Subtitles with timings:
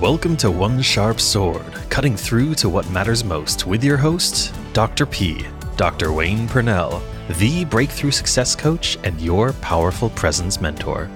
[0.00, 5.04] Welcome to One Sharp Sword, cutting through to what matters most with your host, Dr.
[5.06, 5.44] P,
[5.76, 6.12] Dr.
[6.12, 11.10] Wayne Purnell, the breakthrough success coach and your powerful presence mentor.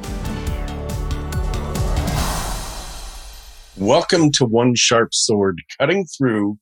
[3.76, 6.58] Welcome to One Sharp Sword, cutting through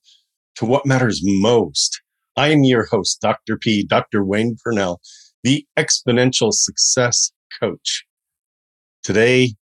[0.56, 2.02] to what matters most.
[2.36, 3.56] I am your host, Dr.
[3.56, 4.22] P, Dr.
[4.26, 5.00] Wayne Purnell,
[5.42, 8.04] the exponential success coach.
[9.02, 9.54] Today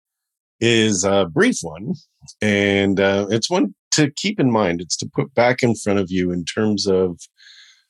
[0.61, 1.95] is a brief one,
[2.41, 4.81] and uh, it's one to keep in mind.
[4.81, 7.19] It's to put back in front of you in terms of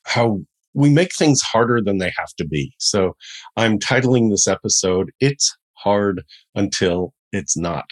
[0.05, 0.39] how
[0.73, 2.73] we make things harder than they have to be.
[2.79, 3.15] So
[3.57, 6.23] I'm titling this episode, It's Hard
[6.55, 7.85] Until It's Not.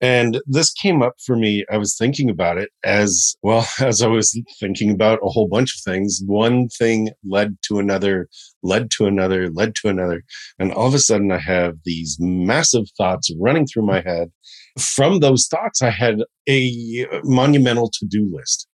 [0.00, 1.64] And this came up for me.
[1.72, 5.74] I was thinking about it as well as I was thinking about a whole bunch
[5.76, 6.20] of things.
[6.26, 8.28] One thing led to another,
[8.62, 10.22] led to another, led to another.
[10.58, 14.30] And all of a sudden, I have these massive thoughts running through my head.
[14.78, 16.16] From those thoughts, I had
[16.48, 18.68] a monumental to do list.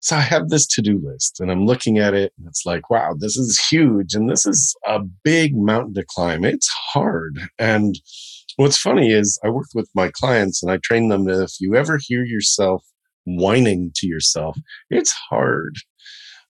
[0.00, 2.90] So I have this to do list and I'm looking at it and it's like,
[2.90, 6.44] wow, this is huge and this is a big mountain to climb.
[6.44, 7.40] It's hard.
[7.58, 7.96] And
[8.56, 11.74] What's funny is I work with my clients and I train them that if you
[11.76, 12.82] ever hear yourself
[13.26, 14.56] whining to yourself,
[14.88, 15.76] it's hard.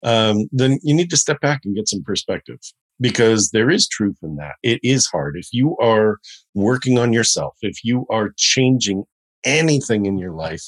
[0.03, 2.59] Um, then you need to step back and get some perspective
[2.99, 4.55] because there is truth in that.
[4.63, 5.35] It is hard.
[5.37, 6.19] If you are
[6.53, 9.03] working on yourself, if you are changing
[9.43, 10.63] anything in your life,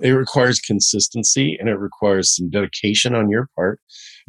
[0.00, 3.80] it requires consistency and it requires some dedication on your part.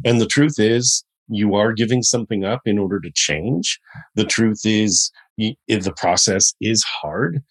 [0.04, 3.78] And the truth is, you are giving something up in order to change.
[4.14, 7.42] The truth is, the process is hard.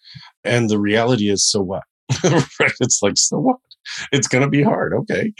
[0.44, 1.84] And the reality is, so what?
[2.24, 2.72] right?
[2.80, 3.58] It's like, so what?
[4.12, 4.92] It's going to be hard.
[4.94, 5.32] Okay.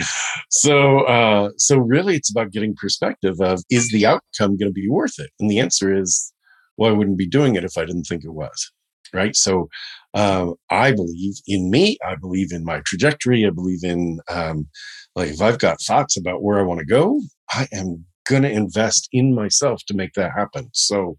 [0.50, 4.88] So, uh, so really it's about getting perspective of, is the outcome going to be
[4.88, 5.30] worth it?
[5.40, 6.32] And the answer is,
[6.76, 8.70] well, I wouldn't be doing it if I didn't think it was.
[9.14, 9.34] Right.
[9.34, 9.68] So,
[10.12, 11.96] uh, I believe in me.
[12.06, 13.46] I believe in my trajectory.
[13.46, 14.68] I believe in, um,
[15.16, 17.18] like, if I've got thoughts about where I want to go,
[17.50, 20.68] I am going to invest in myself to make that happen.
[20.74, 21.16] So,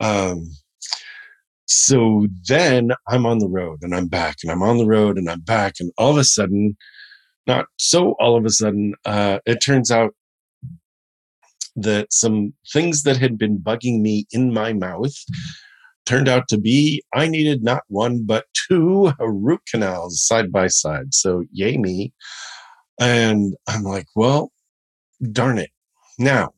[0.00, 0.50] um,
[1.68, 5.28] so then I'm on the road and I'm back and I'm on the road and
[5.28, 5.74] I'm back.
[5.80, 6.76] And all of a sudden,
[7.46, 10.14] not so all of a sudden, uh, it turns out
[11.76, 15.14] that some things that had been bugging me in my mouth
[16.06, 21.12] turned out to be I needed not one, but two root canals side by side.
[21.12, 22.14] So, yay me.
[22.98, 24.50] And I'm like, well,
[25.32, 25.70] darn it.
[26.18, 26.50] Now,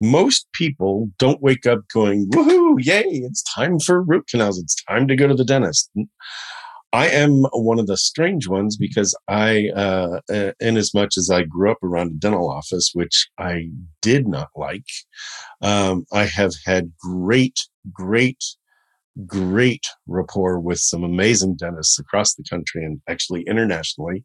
[0.00, 4.58] most people don't wake up going, woohoo, yay, it's time for root canals.
[4.58, 5.90] It's time to go to the dentist.
[6.92, 11.28] I am one of the strange ones because I, uh, uh, in as much as
[11.30, 13.68] I grew up around a dental office, which I
[14.00, 14.86] did not like,
[15.60, 17.58] um, I have had great,
[17.92, 18.42] great,
[19.26, 24.24] great rapport with some amazing dentists across the country and actually internationally.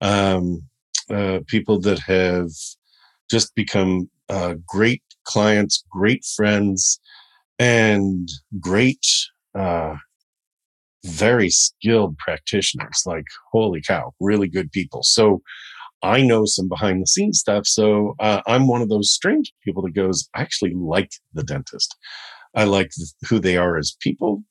[0.00, 0.62] Um,
[1.10, 2.50] uh, people that have
[3.30, 7.00] just become uh, great clients, great friends,
[7.58, 8.28] and
[8.60, 9.06] great,
[9.54, 9.94] uh,
[11.04, 13.02] very skilled practitioners.
[13.06, 15.02] Like, holy cow, really good people.
[15.02, 15.42] So
[16.02, 17.66] I know some behind the scenes stuff.
[17.66, 21.94] So uh, I'm one of those strange people that goes, I actually like the dentist.
[22.54, 22.90] I like
[23.28, 24.42] who they are as people.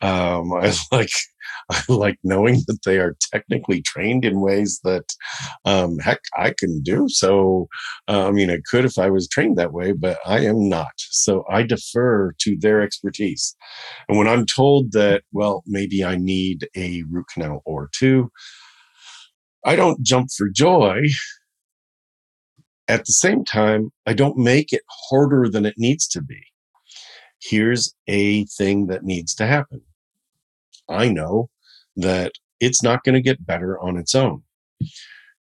[0.00, 1.12] Um, I like
[1.70, 5.04] I like knowing that they are technically trained in ways that,
[5.64, 7.08] um, heck, I can do.
[7.08, 7.68] So,
[8.08, 10.92] uh, I mean, I could if I was trained that way, but I am not.
[10.96, 13.54] So I defer to their expertise.
[14.08, 18.30] And when I'm told that, well, maybe I need a root canal or two,
[19.64, 21.02] I don't jump for joy.
[22.86, 24.80] At the same time, I don't make it
[25.10, 26.40] harder than it needs to be.
[27.40, 29.82] Here's a thing that needs to happen.
[30.88, 31.50] I know
[31.98, 34.42] that it's not going to get better on its own.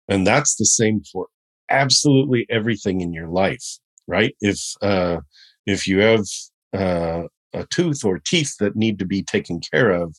[0.09, 1.27] And that's the same for
[1.71, 3.65] absolutely everything in your life,
[4.07, 4.35] right?
[4.41, 5.19] If, uh,
[5.67, 6.25] if you have,
[6.73, 7.25] uh,
[7.55, 10.15] a tooth or teeth that need to be taken care of,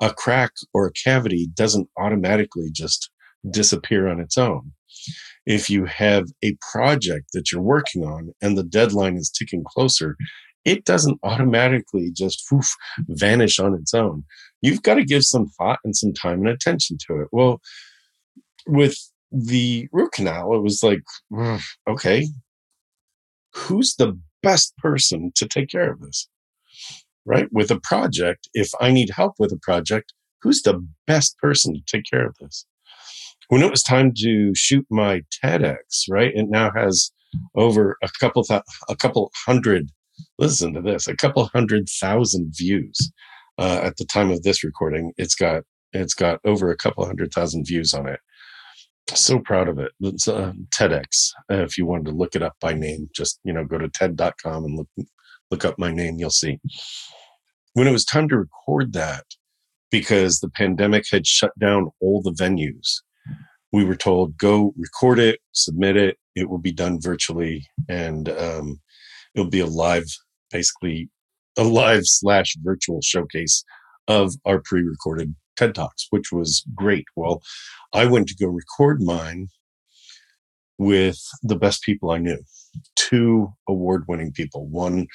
[0.00, 3.10] a crack or a cavity doesn't automatically just
[3.50, 4.72] disappear on its own.
[5.46, 10.16] If you have a project that you're working on and the deadline is ticking closer,
[10.64, 12.74] it doesn't automatically just poof,
[13.08, 14.24] vanish on its own.
[14.64, 17.28] You've got to give some thought and some time and attention to it.
[17.32, 17.60] Well,
[18.66, 18.96] with
[19.30, 21.02] the root canal, it was like,
[21.86, 22.28] okay,
[23.52, 26.28] who's the best person to take care of this?
[27.26, 27.46] Right?
[27.52, 31.80] With a project, if I need help with a project, who's the best person to
[31.86, 32.64] take care of this?
[33.48, 36.32] When it was time to shoot my TEDx, right?
[36.34, 37.12] It now has
[37.54, 39.90] over a couple th- a couple hundred
[40.38, 43.12] listen to this, a couple hundred thousand views.
[43.58, 45.62] Uh, at the time of this recording, it's got
[45.92, 48.20] it's got over a couple hundred thousand views on it.
[49.10, 49.92] So proud of it.
[50.00, 51.30] It's uh, TEDx.
[51.50, 53.88] Uh, if you wanted to look it up by name, just you know go to
[53.88, 55.08] TED.com and look
[55.50, 56.16] look up my name.
[56.18, 56.58] You'll see.
[57.74, 59.24] When it was time to record that,
[59.90, 63.02] because the pandemic had shut down all the venues,
[63.72, 66.16] we were told go record it, submit it.
[66.34, 68.80] It will be done virtually, and um,
[69.34, 70.06] it'll be a live,
[70.50, 71.10] basically
[71.56, 73.64] a live slash virtual showcase
[74.08, 77.04] of our pre-recorded TED Talks, which was great.
[77.16, 77.42] Well,
[77.92, 79.48] I went to go record mine
[80.78, 82.38] with the best people I knew.
[82.96, 84.66] Two award winning people.
[84.66, 85.06] One,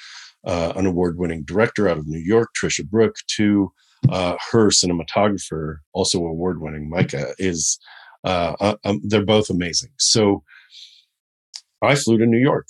[0.45, 3.15] uh, an award winning director out of New York, Trisha Brook.
[3.27, 3.71] Two,
[4.09, 7.77] uh, her cinematographer, also award winning, Micah, is,
[8.23, 9.89] uh, uh, um, they're both amazing.
[9.97, 10.43] So
[11.81, 12.67] I flew to New York,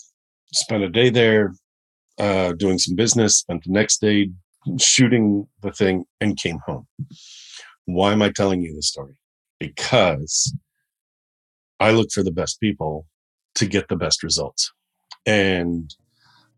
[0.54, 1.54] spent a day there
[2.20, 4.30] uh, doing some business, spent the next day
[4.78, 6.88] shooting the thing, and came home.
[7.86, 9.16] Why am I telling you this story?
[9.60, 10.54] Because
[11.80, 13.08] I look for the best people
[13.56, 14.72] to get the best results.
[15.26, 15.94] And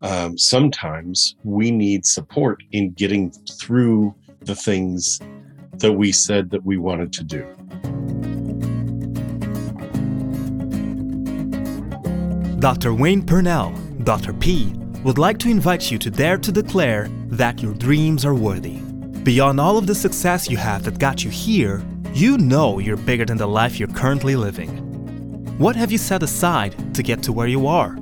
[0.02, 3.30] um, sometimes we need support in getting
[3.60, 5.20] through the things
[5.74, 7.46] that we said that we wanted to do.
[12.58, 12.94] Dr.
[12.94, 13.72] Wayne Purnell,
[14.04, 14.32] Dr.
[14.32, 18.78] P, would like to invite you to dare to declare that your dreams are worthy.
[19.24, 21.82] Beyond all of the success you have that got you here,
[22.12, 24.78] you know you're bigger than the life you're currently living.
[25.58, 27.96] What have you set aside to get to where you are?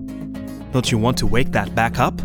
[0.72, 2.20] Don't you want to wake that back up?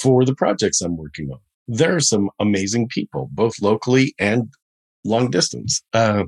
[0.00, 1.38] for the projects I'm working on.
[1.68, 4.48] There are some amazing people, both locally and
[5.04, 5.82] long distance.
[5.92, 6.24] Uh,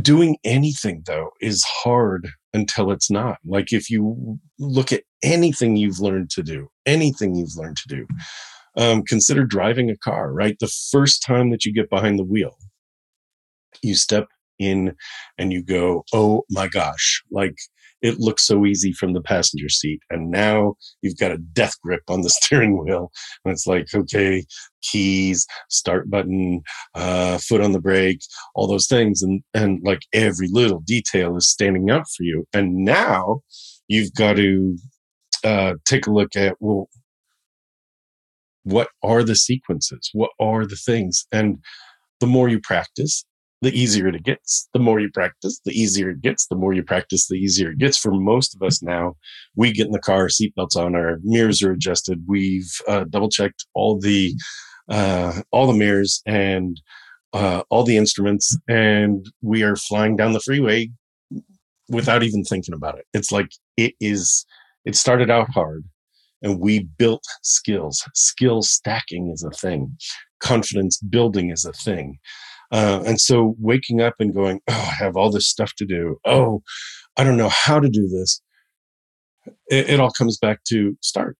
[0.00, 3.38] doing anything, though, is hard until it's not.
[3.44, 8.06] Like if you look at anything you've learned to do, anything you've learned to do,
[8.78, 10.56] um, consider driving a car, right?
[10.58, 12.56] The first time that you get behind the wheel,
[13.82, 14.28] you step
[14.58, 14.94] in
[15.36, 17.56] and you go, oh my gosh, like
[18.00, 20.00] it looks so easy from the passenger seat.
[20.10, 23.10] And now you've got a death grip on the steering wheel.
[23.44, 24.44] And it's like, okay,
[24.82, 26.62] keys, start button,
[26.94, 28.20] uh, foot on the brake,
[28.54, 29.22] all those things.
[29.22, 32.46] And, and like every little detail is standing out for you.
[32.52, 33.40] And now
[33.88, 34.78] you've got to
[35.44, 36.88] uh, take a look at, well,
[38.70, 40.10] what are the sequences?
[40.12, 41.26] What are the things?
[41.32, 41.58] And
[42.20, 43.24] the more you practice,
[43.62, 44.68] the easier it gets.
[44.72, 46.46] The more you practice, the easier it gets.
[46.46, 47.96] The more you practice, the easier it gets.
[47.96, 49.14] For most of us now,
[49.56, 52.22] we get in the car, seatbelts on, our mirrors are adjusted.
[52.26, 54.34] We've uh, double checked all the
[54.88, 56.80] uh, all the mirrors and
[57.32, 60.90] uh, all the instruments, and we are flying down the freeway
[61.88, 63.06] without even thinking about it.
[63.12, 64.46] It's like it is.
[64.84, 65.84] It started out hard,
[66.42, 68.02] and we built skills.
[68.14, 69.96] Skill stacking is a thing.
[70.40, 72.18] Confidence building is a thing.
[72.70, 76.16] Uh, and so waking up and going, oh, I have all this stuff to do.
[76.24, 76.62] Oh,
[77.16, 78.40] I don't know how to do this.
[79.68, 81.36] It, it all comes back to start.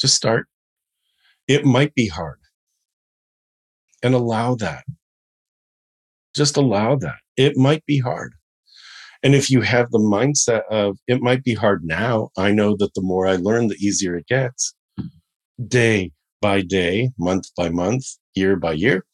[0.00, 0.46] Just start.
[1.46, 2.38] It might be hard.
[4.02, 4.84] And allow that.
[6.34, 7.16] Just allow that.
[7.36, 8.34] It might be hard.
[9.22, 12.94] And if you have the mindset of it might be hard now, I know that
[12.94, 14.74] the more I learn, the easier it gets.
[15.66, 18.04] Day by day, month by month,
[18.34, 19.04] year by year.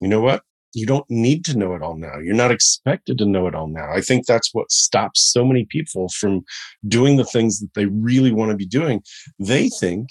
[0.00, 0.42] You know what?
[0.74, 2.18] You don't need to know it all now.
[2.18, 3.92] You're not expected to know it all now.
[3.92, 6.42] I think that's what stops so many people from
[6.88, 9.02] doing the things that they really want to be doing.
[9.38, 10.08] They think,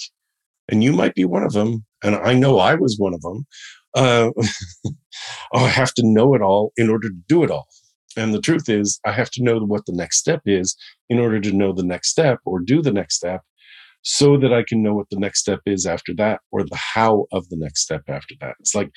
[0.69, 3.45] and you might be one of them, and I know I was one of them.
[3.95, 4.29] Uh,
[5.53, 7.67] oh, I have to know it all in order to do it all.
[8.17, 10.75] And the truth is, I have to know what the next step is
[11.09, 13.41] in order to know the next step or do the next step
[14.03, 17.25] so that I can know what the next step is after that or the how
[17.31, 18.55] of the next step after that.
[18.59, 18.91] It's like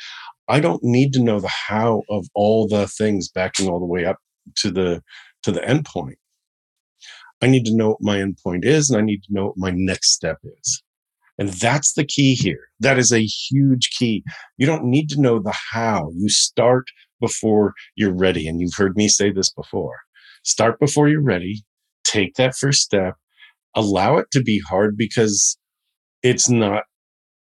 [0.48, 4.04] I don't need to know the how of all the things backing all the way
[4.04, 4.16] up
[4.56, 5.02] to the
[5.42, 6.18] to the end point.
[7.42, 9.58] I need to know what my end point is and I need to know what
[9.58, 10.82] my next step is.
[11.38, 12.68] And that's the key here.
[12.80, 14.22] That is a huge key.
[14.56, 16.10] You don't need to know the how.
[16.14, 16.86] You start
[17.20, 18.46] before you're ready.
[18.48, 19.96] And you've heard me say this before.
[20.44, 21.64] Start before you're ready.
[22.04, 23.14] Take that first step.
[23.74, 25.58] Allow it to be hard because
[26.22, 26.84] it's not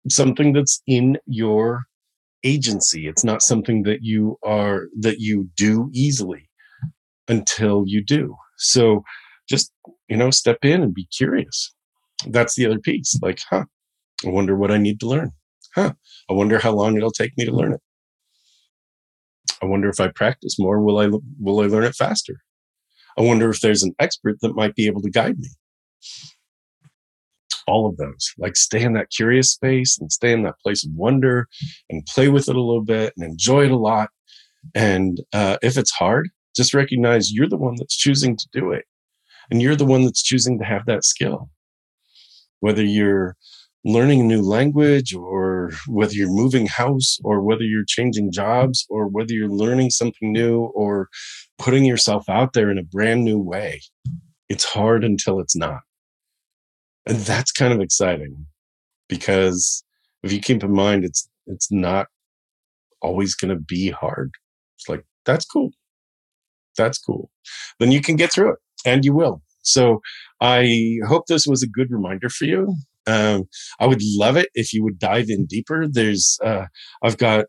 [0.10, 1.84] something that's in your
[2.44, 3.08] agency.
[3.08, 6.50] It's not something that you are, that you do easily
[7.28, 8.36] until you do.
[8.58, 9.04] So
[9.50, 9.72] just,
[10.08, 11.74] you know, step in and be curious.
[12.28, 13.18] That's the other piece.
[13.22, 13.66] Like, huh,
[14.26, 15.32] I wonder what I need to learn.
[15.76, 15.94] Huh,
[16.30, 17.82] I wonder how long it'll take me to learn it.
[19.66, 22.38] I wonder if I practice more, will I, will I learn it faster?
[23.18, 25.50] I wonder if there's an expert that might be able to guide me.
[27.68, 30.92] All of those, like stay in that curious space and stay in that place of
[30.94, 31.48] wonder
[31.90, 34.12] and play with it a little bit and enjoy it a lot.
[34.76, 38.86] And uh, if it's hard, just recognize you're the one that's choosing to do it.
[39.50, 41.50] And you're the one that's choosing to have that skill.
[42.60, 43.36] Whether you're
[43.86, 49.08] learning a new language or whether you're moving house or whether you're changing jobs or
[49.08, 51.08] whether you're learning something new or
[51.60, 53.80] putting yourself out there in a brand new way.
[54.50, 55.82] It's hard until it's not.
[57.06, 58.48] And that's kind of exciting
[59.08, 59.84] because
[60.24, 62.08] if you keep in mind it's it's not
[63.02, 64.32] always going to be hard.
[64.78, 65.70] It's like that's cool.
[66.76, 67.30] That's cool.
[67.80, 69.44] Then you can get through it and you will.
[69.62, 70.02] So
[70.42, 72.76] I hope this was a good reminder for you.
[73.08, 73.46] Um,
[73.80, 75.88] I would love it if you would dive in deeper.
[75.88, 76.66] There's, uh,
[77.04, 77.46] I've got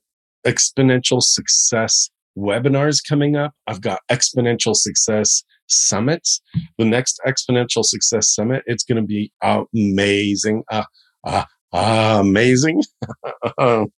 [0.47, 3.53] exponential success webinars coming up.
[3.67, 6.41] I've got exponential success summits.
[6.79, 10.63] The next exponential success summit, it's going to be amazing.
[10.71, 10.85] Uh,
[11.25, 11.45] uh,
[11.77, 12.83] amazing.
[13.59, 13.89] the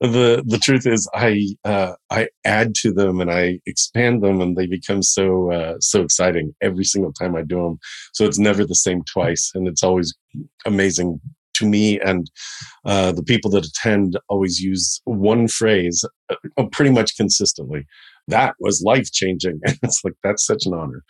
[0.00, 4.66] the truth is, I uh, I add to them and I expand them, and they
[4.66, 7.78] become so uh, so exciting every single time I do them.
[8.12, 10.14] So it's never the same twice, and it's always
[10.64, 11.20] amazing
[11.54, 11.98] to me.
[12.00, 12.30] And
[12.84, 17.86] uh, the people that attend always use one phrase uh, pretty much consistently.
[18.28, 19.60] That was life changing.
[19.64, 21.04] it's like that's such an honor.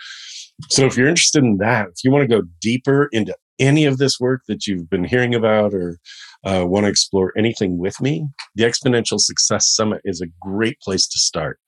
[0.71, 3.99] So if you're interested in that, if you want to go deeper into any of
[3.99, 5.99] this work that you've been hearing about or
[6.45, 11.07] uh, want to explore anything with me, the Exponential Success Summit is a great place
[11.09, 11.59] to start.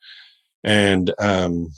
[0.64, 1.68] And um,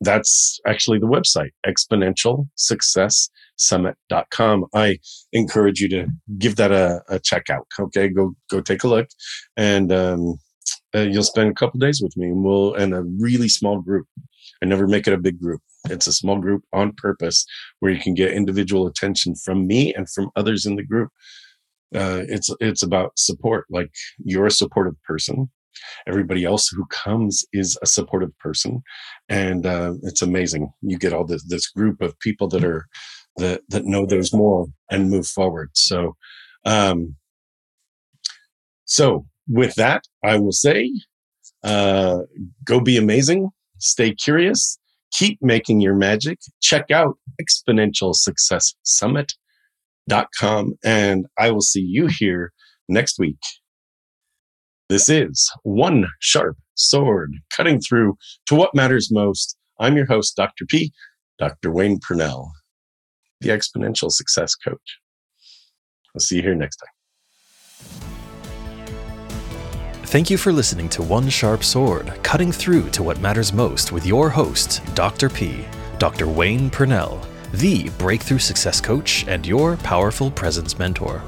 [0.00, 4.64] that's actually the website, exponentialsuccesssummit.com.
[4.74, 4.98] I
[5.32, 6.08] encourage you to
[6.38, 7.66] give that a, a check out.
[7.78, 9.08] Okay, go go take a look,
[9.56, 10.38] and um,
[10.94, 14.06] uh, you'll spend a couple days with me, and we'll and a really small group.
[14.64, 15.60] I never make it a big group.
[15.90, 17.44] It's a small group on purpose
[17.80, 21.10] where you can get individual attention from me and from others in the group.
[21.94, 23.66] Uh, it's it's about support.
[23.68, 23.90] Like
[24.24, 25.50] you're a supportive person.
[26.06, 28.82] Everybody else who comes is a supportive person,
[29.28, 30.72] and uh, it's amazing.
[30.80, 32.86] You get all this this group of people that are
[33.36, 35.72] that that know there's more and move forward.
[35.74, 36.16] So,
[36.64, 37.16] um,
[38.86, 40.90] so with that, I will say,
[41.62, 42.20] uh,
[42.64, 43.50] go be amazing.
[43.78, 44.78] Stay curious
[45.14, 46.38] keep making your magic.
[46.60, 52.52] Check out Exponential Success Summit.com, and I will see you here
[52.88, 53.38] next week.
[54.88, 58.16] This is One Sharp Sword, cutting through
[58.46, 59.56] to what matters most.
[59.80, 60.66] I'm your host, Dr.
[60.66, 60.92] P,
[61.38, 61.70] Dr.
[61.70, 62.52] Wayne Purnell,
[63.40, 64.98] the Exponential Success Coach.
[66.14, 68.13] I'll see you here next time.
[70.14, 74.06] Thank you for listening to One Sharp Sword, cutting through to what matters most with
[74.06, 75.28] your host, Dr.
[75.28, 75.64] P,
[75.98, 76.28] Dr.
[76.28, 77.20] Wayne Purnell,
[77.54, 81.24] the breakthrough success coach and your powerful presence mentor.